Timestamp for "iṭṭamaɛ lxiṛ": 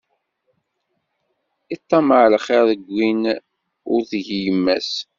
1.75-2.63